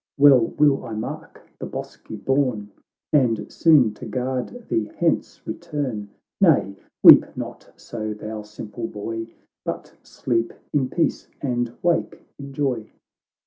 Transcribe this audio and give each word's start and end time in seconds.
Well 0.17 0.47
will 0.57 0.83
I 0.83 0.93
mark 0.95 1.47
the 1.59 1.67
bosky 1.67 2.15
bourne, 2.15 2.71
And 3.13 3.51
soon, 3.53 3.93
to 3.93 4.07
guard 4.07 4.67
thee 4.67 4.89
hence, 4.97 5.45
return.— 5.45 6.09
Nay, 6.41 6.75
weep 7.03 7.23
not 7.37 7.71
so, 7.75 8.15
thou 8.15 8.41
simple 8.41 8.87
boy! 8.87 9.27
But 9.63 9.93
sleep 10.01 10.53
in 10.73 10.89
peace, 10.89 11.27
and 11.39 11.75
wake 11.83 12.25
in 12.39 12.51
joy." 12.51 12.89